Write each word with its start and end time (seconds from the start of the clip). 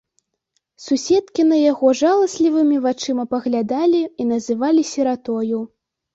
Суседкі 0.85 1.45
на 1.51 1.57
яго 1.71 1.91
жаласлівымі 1.99 2.81
вачыма 2.87 3.27
паглядалі 3.35 4.01
і 4.21 4.29
называлі 4.33 4.89
сіратою. 4.95 5.63